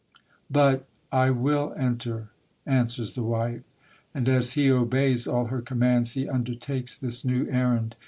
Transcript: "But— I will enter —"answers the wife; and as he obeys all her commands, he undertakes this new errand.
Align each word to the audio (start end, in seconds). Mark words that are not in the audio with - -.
"But— 0.49 0.87
I 1.11 1.29
will 1.29 1.75
enter 1.77 2.29
—"answers 2.65 3.13
the 3.13 3.21
wife; 3.21 3.61
and 4.15 4.27
as 4.27 4.53
he 4.53 4.71
obeys 4.71 5.27
all 5.27 5.45
her 5.45 5.61
commands, 5.61 6.13
he 6.13 6.27
undertakes 6.27 6.97
this 6.97 7.23
new 7.23 7.47
errand. 7.51 7.95